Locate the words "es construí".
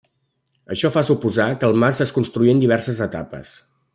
2.07-2.53